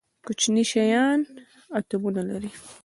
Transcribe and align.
کوچني 0.25 0.63
شیان 0.71 1.19
اتومونه 1.77 2.21
لري 2.29 2.51